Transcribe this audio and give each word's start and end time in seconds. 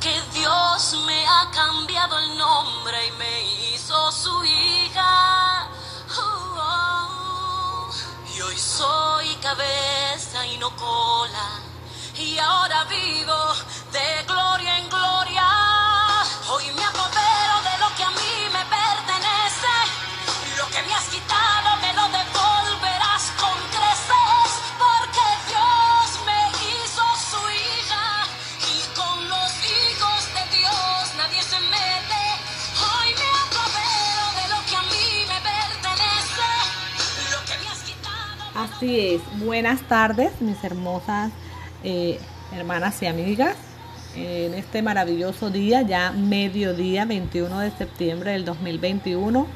porque 0.00 0.18
Dios 0.32 0.96
me 1.04 1.26
ha 1.26 1.50
cambiado 1.50 2.18
el 2.20 2.38
nombre 2.38 3.06
y 3.06 3.12
me 3.12 3.42
hizo 3.74 4.10
su 4.10 4.44
hija. 4.44 5.68
Oh, 6.18 6.56
oh. 6.58 7.90
Y 8.34 8.40
hoy 8.40 8.56
soy 8.56 9.34
cabeza 9.42 10.46
y 10.46 10.56
no 10.56 10.74
cola, 10.76 11.60
y 12.16 12.38
ahora 12.38 12.84
vivo 12.84 13.34
Así 38.80 38.98
es, 38.98 39.20
buenas 39.44 39.82
tardes 39.82 40.40
mis 40.40 40.64
hermosas 40.64 41.30
eh, 41.84 42.18
hermanas 42.56 43.02
y 43.02 43.06
amigas. 43.08 43.54
En 44.16 44.54
este 44.54 44.80
maravilloso 44.80 45.50
día, 45.50 45.82
ya 45.82 46.12
mediodía 46.12 47.04
21 47.04 47.58
de 47.58 47.72
septiembre 47.72 48.32
del 48.32 48.46
2021, 48.46 49.46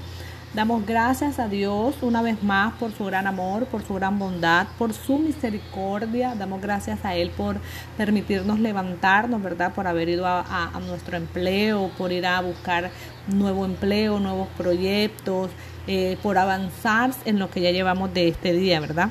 damos 0.52 0.84
gracias 0.84 1.38
a 1.38 1.48
Dios 1.48 1.94
una 2.02 2.20
vez 2.20 2.42
más 2.42 2.74
por 2.74 2.92
su 2.92 3.06
gran 3.06 3.26
amor, 3.26 3.64
por 3.64 3.82
su 3.82 3.94
gran 3.94 4.18
bondad, 4.18 4.66
por 4.76 4.92
su 4.92 5.18
misericordia. 5.18 6.34
Damos 6.34 6.60
gracias 6.60 7.02
a 7.06 7.14
Él 7.14 7.30
por 7.30 7.56
permitirnos 7.96 8.60
levantarnos, 8.60 9.42
¿verdad? 9.42 9.72
Por 9.72 9.86
haber 9.86 10.10
ido 10.10 10.26
a, 10.26 10.70
nuestro 10.86 11.16
empleo, 11.16 11.90
por 11.96 12.12
ir 12.12 12.26
a 12.26 12.42
buscar 12.42 12.90
nuevo 13.28 13.64
empleo, 13.64 14.20
nuevos 14.20 14.48
proyectos, 14.58 15.50
eh, 15.86 16.16
por 16.22 16.38
avanzar 16.38 17.12
en 17.24 17.38
lo 17.38 17.50
que 17.50 17.60
ya 17.60 17.70
llevamos 17.70 18.12
de 18.14 18.28
este 18.28 18.52
día, 18.52 18.80
¿verdad? 18.80 19.10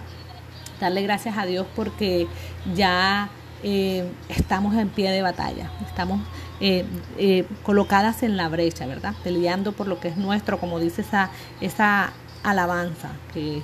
darle 0.83 1.01
gracias 1.01 1.37
a 1.37 1.45
Dios 1.45 1.65
porque 1.75 2.27
ya 2.75 3.29
eh, 3.63 4.11
estamos 4.29 4.75
en 4.75 4.89
pie 4.89 5.11
de 5.11 5.21
batalla, 5.21 5.71
estamos 5.87 6.19
eh, 6.59 6.85
eh, 7.17 7.47
colocadas 7.63 8.23
en 8.23 8.37
la 8.37 8.49
brecha, 8.49 8.85
¿verdad? 8.85 9.13
Peleando 9.23 9.71
por 9.71 9.87
lo 9.87 9.99
que 9.99 10.09
es 10.09 10.17
nuestro, 10.17 10.59
como 10.59 10.79
dice 10.79 11.01
esa, 11.01 11.29
esa 11.61 12.11
alabanza, 12.43 13.09
que 13.33 13.61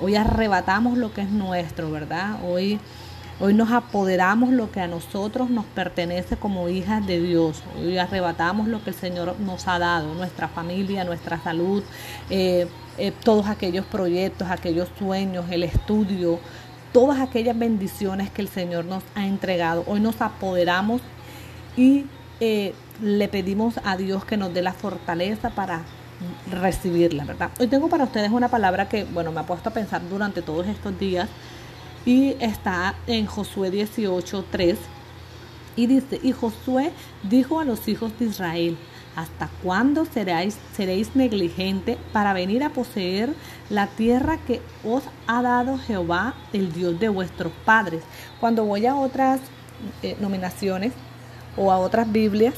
hoy 0.00 0.16
arrebatamos 0.16 0.98
lo 0.98 1.12
que 1.12 1.20
es 1.20 1.30
nuestro, 1.30 1.90
¿verdad? 1.90 2.40
Hoy, 2.44 2.80
hoy 3.38 3.54
nos 3.54 3.70
apoderamos 3.70 4.50
lo 4.50 4.70
que 4.70 4.80
a 4.80 4.88
nosotros 4.88 5.50
nos 5.50 5.64
pertenece 5.66 6.36
como 6.36 6.68
hijas 6.68 7.06
de 7.06 7.20
Dios, 7.20 7.62
hoy 7.78 7.98
arrebatamos 7.98 8.68
lo 8.68 8.82
que 8.82 8.90
el 8.90 8.96
Señor 8.96 9.38
nos 9.40 9.68
ha 9.68 9.78
dado, 9.78 10.14
nuestra 10.14 10.48
familia, 10.48 11.04
nuestra 11.04 11.38
salud, 11.42 11.82
eh, 12.30 12.66
eh, 12.98 13.12
todos 13.22 13.46
aquellos 13.46 13.84
proyectos, 13.86 14.48
aquellos 14.50 14.88
sueños, 14.98 15.44
el 15.50 15.64
estudio, 15.64 16.40
todas 16.92 17.20
aquellas 17.20 17.58
bendiciones 17.58 18.30
que 18.30 18.40
el 18.40 18.48
Señor 18.48 18.86
nos 18.86 19.02
ha 19.14 19.26
entregado. 19.26 19.84
Hoy 19.86 20.00
nos 20.00 20.22
apoderamos 20.22 21.02
y 21.76 22.06
eh, 22.40 22.72
le 23.02 23.28
pedimos 23.28 23.78
a 23.84 23.98
Dios 23.98 24.24
que 24.24 24.38
nos 24.38 24.54
dé 24.54 24.62
la 24.62 24.72
fortaleza 24.72 25.50
para 25.50 25.82
recibirla, 26.50 27.24
¿verdad? 27.24 27.50
Hoy 27.60 27.66
tengo 27.66 27.90
para 27.90 28.04
ustedes 28.04 28.30
una 28.30 28.48
palabra 28.48 28.88
que, 28.88 29.04
bueno, 29.04 29.30
me 29.30 29.40
ha 29.40 29.42
puesto 29.42 29.68
a 29.68 29.72
pensar 29.74 30.00
durante 30.08 30.40
todos 30.40 30.66
estos 30.66 30.98
días 30.98 31.28
y 32.06 32.36
está 32.40 32.94
en 33.06 33.26
Josué 33.26 33.70
18:3 33.70 34.76
y 35.74 35.86
dice, 35.86 36.18
y 36.22 36.32
Josué 36.32 36.92
dijo 37.22 37.60
a 37.60 37.64
los 37.64 37.86
hijos 37.88 38.18
de 38.18 38.26
Israel, 38.26 38.78
¿hasta 39.14 39.50
cuándo 39.62 40.06
seréis, 40.06 40.56
seréis 40.74 41.14
negligente 41.14 41.98
para 42.12 42.32
venir 42.32 42.64
a 42.64 42.70
poseer 42.70 43.34
la 43.68 43.88
tierra 43.88 44.38
que 44.38 44.62
os 44.84 45.02
ha 45.26 45.42
dado 45.42 45.76
Jehová, 45.78 46.34
el 46.54 46.72
Dios 46.72 46.98
de 46.98 47.10
vuestros 47.10 47.52
padres? 47.66 48.02
Cuando 48.40 48.64
voy 48.64 48.86
a 48.86 48.94
otras 48.94 49.40
eh, 50.02 50.16
nominaciones 50.18 50.94
o 51.58 51.70
a 51.70 51.78
otras 51.78 52.10
Biblias, 52.10 52.54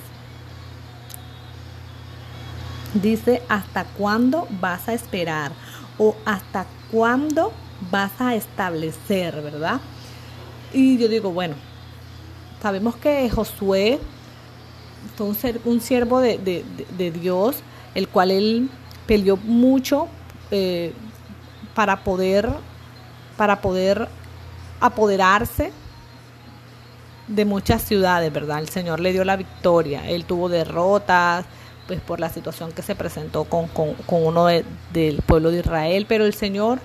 dice, 2.95 3.43
¿hasta 3.49 3.85
cuándo 3.85 4.47
vas 4.61 4.89
a 4.89 4.95
esperar? 4.95 5.51
O 5.99 6.15
¿hasta 6.25 6.67
cuándo 6.93 7.53
vas 7.91 8.13
a 8.21 8.35
establecer, 8.35 9.41
verdad? 9.43 9.81
Y 10.73 10.99
yo 10.99 11.09
digo, 11.09 11.31
bueno, 11.31 11.55
sabemos 12.61 12.97
que 12.97 13.29
Josué 13.31 13.99
fue 15.17 15.27
un, 15.27 15.35
ser, 15.35 15.61
un 15.65 15.81
siervo 15.81 16.21
de, 16.21 16.39
de, 16.39 17.11
Dios, 17.11 17.57
el 17.95 18.09
cual 18.09 18.31
él 18.31 18.71
peleó 19.07 19.37
mucho 19.37 20.09
eh, 20.51 20.93
para 21.75 22.05
poder 22.05 22.49
para 23.37 23.61
poder 23.61 24.09
apoderarse 24.81 25.73
de 27.29 27.45
muchas 27.45 27.83
ciudades, 27.83 28.33
¿verdad? 28.33 28.59
El 28.59 28.69
Señor 28.69 28.99
le 28.99 29.13
dio 29.13 29.25
la 29.25 29.37
victoria, 29.37 30.09
él 30.11 30.25
tuvo 30.25 30.49
derrotas, 30.49 31.47
pues 31.87 32.01
por 32.01 32.19
la 32.19 32.31
situación 32.31 32.73
que 32.73 32.83
se 32.83 32.97
presentó 32.97 33.45
con, 33.45 33.69
con, 33.69 33.95
con 33.95 34.27
uno 34.27 34.47
de, 34.47 34.65
del 34.93 35.23
pueblo 35.23 35.51
de 35.51 35.61
Israel, 35.61 36.07
pero 36.09 36.27
el 36.27 36.35
Señor 36.35 36.81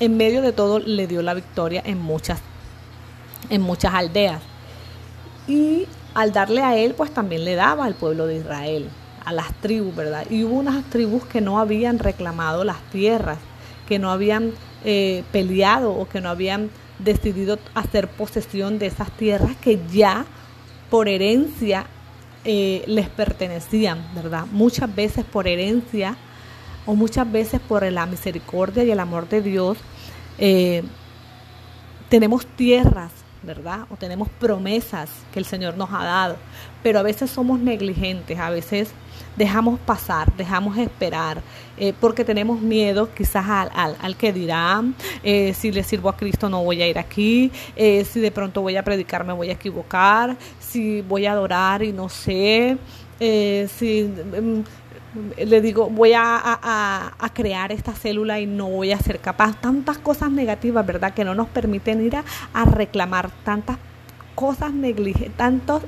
en 0.00 0.16
medio 0.16 0.42
de 0.42 0.52
todo 0.52 0.78
le 0.78 1.06
dio 1.06 1.22
la 1.22 1.34
victoria 1.34 1.82
en 1.84 2.00
muchas 2.00 2.40
en 3.48 3.62
muchas 3.62 3.94
aldeas. 3.94 4.42
Y 5.46 5.86
al 6.14 6.32
darle 6.32 6.62
a 6.62 6.76
él, 6.76 6.94
pues 6.94 7.12
también 7.12 7.44
le 7.44 7.54
daba 7.54 7.84
al 7.84 7.94
pueblo 7.94 8.26
de 8.26 8.36
Israel, 8.36 8.88
a 9.24 9.32
las 9.32 9.52
tribus, 9.60 9.94
¿verdad? 9.94 10.26
Y 10.30 10.44
hubo 10.44 10.56
unas 10.56 10.84
tribus 10.90 11.24
que 11.24 11.40
no 11.40 11.58
habían 11.58 11.98
reclamado 11.98 12.64
las 12.64 12.80
tierras, 12.90 13.38
que 13.86 13.98
no 13.98 14.10
habían 14.10 14.52
eh, 14.84 15.22
peleado 15.32 15.92
o 15.92 16.08
que 16.08 16.20
no 16.20 16.28
habían 16.28 16.70
decidido 16.98 17.58
hacer 17.74 18.08
posesión 18.08 18.78
de 18.78 18.86
esas 18.86 19.10
tierras 19.12 19.52
que 19.60 19.80
ya 19.92 20.24
por 20.90 21.08
herencia 21.08 21.86
eh, 22.44 22.82
les 22.86 23.08
pertenecían, 23.08 24.06
¿verdad? 24.14 24.46
Muchas 24.50 24.92
veces 24.94 25.24
por 25.24 25.46
herencia 25.46 26.16
o 26.86 26.94
muchas 26.94 27.30
veces 27.30 27.60
por 27.60 27.82
la 27.90 28.06
misericordia 28.06 28.84
y 28.84 28.90
el 28.90 29.00
amor 29.00 29.28
de 29.28 29.42
Dios, 29.42 29.78
eh, 30.38 30.82
tenemos 32.08 32.46
tierras 32.46 33.10
¿verdad? 33.42 33.86
O 33.90 33.96
tenemos 33.96 34.28
promesas 34.40 35.08
que 35.32 35.38
el 35.38 35.44
Señor 35.44 35.76
nos 35.76 35.90
ha 35.92 36.02
dado, 36.04 36.36
pero 36.82 36.98
a 36.98 37.02
veces 37.02 37.30
somos 37.30 37.60
negligentes, 37.60 38.36
a 38.40 38.50
veces 38.50 38.90
dejamos 39.36 39.78
pasar, 39.78 40.34
dejamos 40.36 40.76
esperar, 40.78 41.40
eh, 41.76 41.92
porque 42.00 42.24
tenemos 42.24 42.60
miedo 42.60 43.08
quizás 43.14 43.46
al, 43.46 43.70
al, 43.72 43.96
al 44.02 44.16
que 44.16 44.32
dirán, 44.32 44.96
eh, 45.22 45.54
si 45.54 45.70
le 45.70 45.84
sirvo 45.84 46.08
a 46.08 46.16
Cristo 46.16 46.48
no 46.48 46.64
voy 46.64 46.82
a 46.82 46.88
ir 46.88 46.98
aquí, 46.98 47.52
si 47.76 48.18
de 48.18 48.32
pronto 48.32 48.62
voy 48.62 48.76
a 48.76 48.82
predicar 48.82 49.24
me 49.24 49.32
voy 49.32 49.50
a 49.50 49.52
equivocar, 49.52 50.36
si 50.58 51.02
voy 51.02 51.26
a 51.26 51.32
adorar 51.32 51.84
y 51.84 51.92
no 51.92 52.08
sé, 52.08 52.78
si 53.20 54.10
le 55.36 55.60
digo, 55.60 55.88
voy 55.88 56.12
a, 56.14 56.40
a, 56.42 57.28
crear 57.34 57.72
esta 57.72 57.92
célula 57.92 58.40
y 58.40 58.46
no 58.46 58.68
voy 58.68 58.92
a 58.92 58.98
ser 58.98 59.20
capaz. 59.20 59.60
Tantas 59.60 59.98
cosas 59.98 60.30
negativas, 60.30 60.86
¿verdad? 60.86 61.14
Que 61.14 61.24
no 61.24 61.34
nos 61.34 61.48
permiten 61.48 62.04
ir 62.04 62.16
a, 62.16 62.24
a 62.54 62.64
reclamar 62.64 63.30
tantas 63.44 63.78
cosas 64.34 64.72
negligentes, 64.72 65.36
tantos 65.36 65.82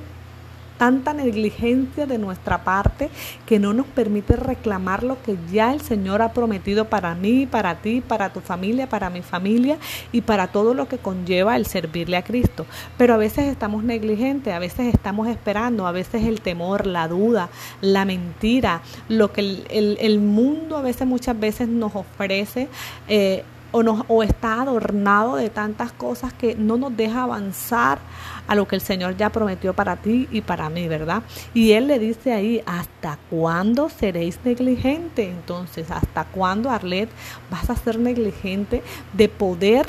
tanta 0.79 1.13
negligencia 1.13 2.07
de 2.07 2.17
nuestra 2.17 2.63
parte 2.63 3.09
que 3.45 3.59
no 3.59 3.73
nos 3.73 3.85
permite 3.85 4.37
reclamar 4.37 5.03
lo 5.03 5.21
que 5.21 5.35
ya 5.51 5.73
el 5.73 5.81
Señor 5.81 6.21
ha 6.21 6.31
prometido 6.31 6.85
para 6.85 7.13
mí, 7.15 7.45
para 7.45 7.81
ti, 7.81 8.01
para 8.01 8.31
tu 8.31 8.39
familia, 8.39 8.87
para 8.87 9.09
mi 9.09 9.21
familia 9.21 9.77
y 10.13 10.21
para 10.21 10.47
todo 10.47 10.73
lo 10.73 10.87
que 10.87 10.97
conlleva 10.97 11.57
el 11.57 11.65
servirle 11.65 12.15
a 12.15 12.23
Cristo. 12.23 12.65
Pero 12.97 13.13
a 13.13 13.17
veces 13.17 13.47
estamos 13.47 13.83
negligentes, 13.83 14.53
a 14.53 14.59
veces 14.59 14.93
estamos 14.93 15.27
esperando, 15.27 15.85
a 15.85 15.91
veces 15.91 16.23
el 16.23 16.39
temor, 16.39 16.87
la 16.87 17.09
duda, 17.09 17.49
la 17.81 18.05
mentira, 18.05 18.81
lo 19.09 19.33
que 19.33 19.65
el, 19.69 20.19
mundo 20.21 20.77
a 20.77 20.81
veces 20.81 21.05
muchas 21.05 21.37
veces 21.37 21.67
nos 21.67 21.93
ofrece. 21.93 22.69
Eh, 23.09 23.43
o, 23.71 23.83
nos, 23.83 24.03
o 24.07 24.23
está 24.23 24.61
adornado 24.61 25.35
de 25.35 25.49
tantas 25.49 25.91
cosas 25.91 26.33
que 26.33 26.55
no 26.55 26.77
nos 26.77 26.95
deja 26.95 27.23
avanzar 27.23 27.99
a 28.47 28.55
lo 28.55 28.67
que 28.67 28.75
el 28.75 28.81
Señor 28.81 29.15
ya 29.15 29.29
prometió 29.29 29.73
para 29.73 29.97
ti 29.97 30.27
y 30.31 30.41
para 30.41 30.69
mí, 30.69 30.87
¿verdad? 30.87 31.21
Y 31.53 31.73
Él 31.73 31.87
le 31.87 31.99
dice 31.99 32.33
ahí, 32.33 32.63
¿hasta 32.65 33.17
cuándo 33.29 33.89
seréis 33.89 34.39
negligente? 34.43 35.29
Entonces, 35.29 35.91
¿hasta 35.91 36.23
cuándo, 36.25 36.71
Arlet, 36.71 37.09
vas 37.51 37.69
a 37.69 37.75
ser 37.75 37.99
negligente 37.99 38.81
de 39.13 39.29
poder 39.29 39.87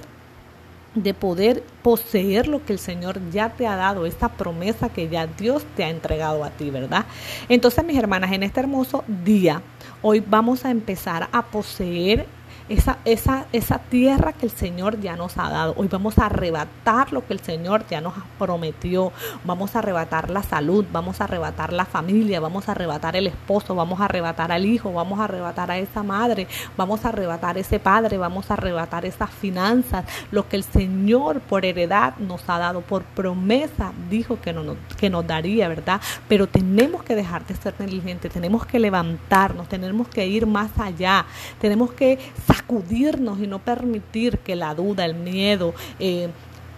de 0.95 1.15
poder 1.15 1.63
poseer 1.83 2.49
lo 2.49 2.65
que 2.65 2.73
el 2.73 2.79
Señor 2.79 3.21
ya 3.31 3.51
te 3.51 3.67
ha 3.67 3.77
dado, 3.77 4.07
esa 4.07 4.29
promesa 4.29 4.89
que 4.89 5.09
ya 5.09 5.27
Dios 5.27 5.65
te 5.77 5.85
ha 5.85 5.89
entregado 5.89 6.43
a 6.43 6.51
ti, 6.51 6.71
¿verdad? 6.71 7.07
Entonces, 7.49 7.85
mis 7.85 7.97
hermanas, 7.97 8.33
en 8.33 8.43
este 8.43 8.61
hermoso 8.61 9.05
día, 9.25 9.63
hoy 10.03 10.21
vamos 10.21 10.65
a 10.65 10.71
empezar 10.71 11.29
a 11.33 11.43
poseer 11.43 12.27
esa, 12.71 12.99
esa, 13.05 13.47
esa 13.53 13.79
tierra 13.79 14.33
que 14.33 14.47
el 14.47 14.53
Señor 14.53 15.01
ya 15.01 15.17
nos 15.17 15.37
ha 15.39 15.51
dado. 15.51 15.75
Hoy 15.77 15.89
vamos 15.89 16.19
a 16.19 16.27
arrebatar 16.27 17.13
lo 17.13 17.27
que 17.27 17.33
el 17.33 17.41
Señor 17.41 17.85
ya 17.91 18.01
nos 18.01 18.15
prometió. 18.39 19.13
Vamos 19.45 19.75
a 19.75 19.81
arrebatar 19.81 20.31
la 20.31 20.45
salud, 20.45 20.87
vamos 20.93 21.21
a 21.21 21.25
arrebatar 21.25 21.73
la 21.73 21.85
familia, 21.85 22.39
vamos 22.39 22.69
a 22.69 22.73
arrebatar 22.73 23.17
el 23.17 23.27
esposo, 23.27 23.75
vamos 23.75 24.01
a 24.01 24.05
arrebatar 24.05 24.53
al 24.53 24.65
hijo, 24.65 24.93
vamos 24.93 25.19
a 25.19 25.25
arrebatar 25.25 25.73
a 25.73 25.79
esa 25.79 26.05
madre, 26.05 26.47
vamos 26.77 27.05
a 27.05 27.09
arrebatar 27.09 27.59
ese 27.59 27.81
padre, 27.81 28.19
vamos 28.19 28.53
a 28.53 28.55
arrebatar 28.55 29.05
esas 29.05 29.31
finanzas, 29.31 30.05
lo 30.31 30.49
que 30.49 30.55
el 30.55 30.63
Señor 30.63 31.41
por 31.41 31.65
heredad 31.65 32.17
nos 32.19 32.49
ha 32.49 32.59
dado, 32.59 32.83
por 32.83 33.03
promesa 33.03 33.93
dijo 34.09 34.41
que, 34.41 34.53
no, 34.53 34.77
que 34.97 35.11
nos 35.11 35.27
daría, 35.27 35.67
¿verdad? 35.67 36.01
Pero 36.29 36.47
tenemos 36.47 37.03
que 37.03 37.17
dejar 37.17 37.45
de 37.47 37.57
ser 37.57 37.75
negligentes, 37.81 38.33
tenemos 38.33 38.65
que 38.65 38.79
levantarnos, 38.79 39.69
tenemos 39.69 40.07
que 40.07 40.25
ir 40.29 40.47
más 40.47 40.71
allá, 40.79 41.27
tenemos 41.61 41.93
que 41.93 42.21
sacudirnos 42.61 43.39
y 43.41 43.47
no 43.47 43.59
permitir 43.59 44.39
que 44.39 44.57
la 44.57 44.75
duda, 44.75 45.05
el 45.05 45.15
miedo, 45.15 45.75
eh, 45.99 46.29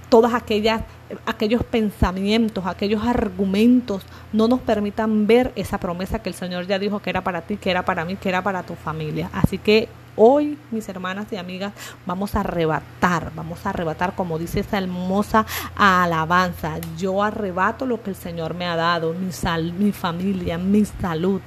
todas 0.08 0.34
aquellas 0.34 0.82
aquellos 1.26 1.62
pensamientos, 1.64 2.64
aquellos 2.66 3.04
argumentos 3.04 4.02
no 4.32 4.48
nos 4.48 4.60
permitan 4.60 5.26
ver 5.26 5.52
esa 5.56 5.78
promesa 5.78 6.20
que 6.20 6.28
el 6.28 6.34
Señor 6.34 6.66
ya 6.66 6.78
dijo 6.78 7.00
que 7.00 7.10
era 7.10 7.22
para 7.22 7.42
ti, 7.42 7.56
que 7.56 7.70
era 7.70 7.84
para 7.84 8.04
mí, 8.04 8.16
que 8.16 8.28
era 8.28 8.42
para 8.42 8.62
tu 8.62 8.74
familia. 8.74 9.28
Así 9.32 9.58
que 9.58 9.88
hoy, 10.16 10.58
mis 10.70 10.88
hermanas 10.88 11.26
y 11.30 11.36
amigas, 11.36 11.72
vamos 12.06 12.34
a 12.34 12.40
arrebatar, 12.40 13.32
vamos 13.34 13.64
a 13.66 13.70
arrebatar, 13.70 14.14
como 14.14 14.38
dice 14.38 14.60
esa 14.60 14.78
hermosa 14.78 15.46
alabanza, 15.76 16.78
yo 16.96 17.22
arrebato 17.22 17.86
lo 17.86 18.02
que 18.02 18.10
el 18.10 18.16
Señor 18.16 18.54
me 18.54 18.66
ha 18.66 18.76
dado, 18.76 19.14
mi, 19.14 19.32
sal, 19.32 19.72
mi 19.72 19.92
familia, 19.92 20.58
mi 20.58 20.84
salud. 20.84 21.40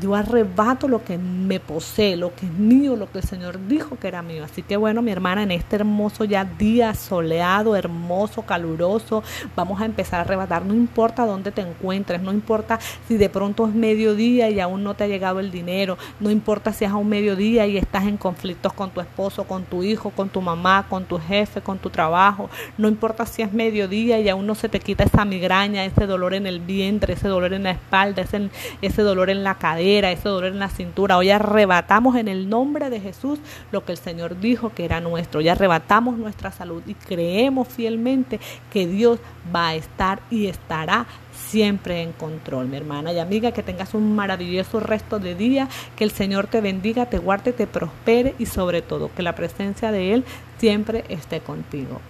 Yo 0.00 0.14
arrebato 0.14 0.86
lo 0.86 1.04
que 1.04 1.18
me 1.18 1.58
posee, 1.58 2.16
lo 2.16 2.34
que 2.34 2.46
es 2.46 2.52
mío, 2.52 2.94
lo 2.94 3.10
que 3.10 3.18
el 3.18 3.24
Señor 3.24 3.66
dijo 3.66 3.98
que 3.98 4.08
era 4.08 4.22
mío. 4.22 4.44
Así 4.44 4.62
que 4.62 4.76
bueno, 4.76 5.02
mi 5.02 5.10
hermana, 5.10 5.42
en 5.42 5.50
este 5.50 5.76
hermoso 5.76 6.24
ya 6.24 6.44
día 6.44 6.94
soleado, 6.94 7.74
hermoso, 7.74 8.42
caluroso, 8.42 9.24
vamos 9.56 9.80
a 9.80 9.84
empezar 9.84 10.20
a 10.20 10.22
arrebatar. 10.22 10.64
No 10.64 10.74
importa 10.74 11.26
dónde 11.26 11.50
te 11.50 11.62
encuentres, 11.62 12.22
no 12.22 12.32
importa 12.32 12.78
si 13.08 13.16
de 13.16 13.28
pronto 13.28 13.66
es 13.66 13.74
mediodía 13.74 14.50
y 14.50 14.60
aún 14.60 14.84
no 14.84 14.94
te 14.94 15.04
ha 15.04 15.06
llegado 15.08 15.40
el 15.40 15.50
dinero, 15.50 15.98
no 16.20 16.30
importa 16.30 16.72
si 16.72 16.84
es 16.84 16.90
a 16.90 16.96
un 16.96 17.08
mediodía 17.08 17.66
y 17.66 17.76
estás 17.76 18.04
en 18.04 18.16
conflictos 18.16 18.72
con 18.72 18.90
tu 18.90 19.00
esposo, 19.00 19.44
con 19.44 19.64
tu 19.64 19.82
hijo, 19.82 20.10
con 20.10 20.28
tu 20.28 20.40
mamá, 20.40 20.86
con 20.88 21.04
tu 21.04 21.18
jefe, 21.18 21.60
con 21.60 21.78
tu 21.78 21.90
trabajo, 21.90 22.50
no 22.76 22.88
importa 22.88 23.26
si 23.26 23.42
es 23.42 23.52
mediodía 23.52 24.20
y 24.20 24.28
aún 24.28 24.46
no 24.46 24.54
se 24.54 24.68
te 24.68 24.80
quita 24.80 25.04
esa 25.04 25.24
migraña, 25.24 25.84
ese 25.84 26.06
dolor 26.06 26.34
en 26.34 26.46
el 26.46 26.60
vientre, 26.60 27.14
ese 27.14 27.28
dolor 27.28 27.52
en 27.52 27.64
la 27.64 27.72
espalda, 27.72 28.22
ese, 28.22 28.48
ese 28.82 29.02
dolor 29.02 29.30
en 29.30 29.42
la 29.42 29.56
cadera 29.88 30.12
ese 30.12 30.28
dolor 30.28 30.52
en 30.52 30.58
la 30.58 30.68
cintura. 30.68 31.16
Hoy 31.16 31.30
arrebatamos 31.30 32.16
en 32.16 32.28
el 32.28 32.50
nombre 32.50 32.90
de 32.90 33.00
Jesús 33.00 33.38
lo 33.72 33.84
que 33.86 33.92
el 33.92 33.98
Señor 33.98 34.38
dijo 34.38 34.70
que 34.74 34.84
era 34.84 35.00
nuestro. 35.00 35.40
Hoy 35.40 35.48
arrebatamos 35.48 36.18
nuestra 36.18 36.52
salud 36.52 36.82
y 36.86 36.92
creemos 36.92 37.68
fielmente 37.68 38.38
que 38.70 38.86
Dios 38.86 39.18
va 39.54 39.68
a 39.68 39.74
estar 39.76 40.20
y 40.30 40.46
estará 40.46 41.06
siempre 41.32 42.02
en 42.02 42.12
control, 42.12 42.68
mi 42.68 42.76
hermana 42.76 43.12
y 43.14 43.18
amiga, 43.18 43.52
que 43.52 43.62
tengas 43.62 43.94
un 43.94 44.14
maravilloso 44.14 44.78
resto 44.78 45.18
de 45.18 45.34
día, 45.34 45.68
que 45.96 46.04
el 46.04 46.10
Señor 46.10 46.48
te 46.48 46.60
bendiga, 46.60 47.06
te 47.06 47.16
guarde, 47.16 47.54
te 47.54 47.66
prospere 47.66 48.34
y 48.38 48.44
sobre 48.44 48.82
todo 48.82 49.10
que 49.14 49.22
la 49.22 49.34
presencia 49.34 49.90
de 49.90 50.12
Él 50.12 50.24
siempre 50.58 51.04
esté 51.08 51.40
contigo. 51.40 52.02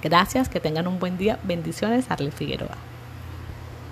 Gracias, 0.00 0.48
que 0.48 0.60
tengan 0.60 0.86
un 0.86 1.00
buen 1.00 1.18
día. 1.18 1.40
Bendiciones, 1.42 2.08
Arle 2.08 2.30
Figueroa. 2.30 2.93